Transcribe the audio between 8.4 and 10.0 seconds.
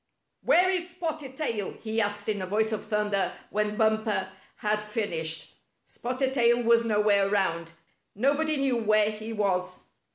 knew where he was.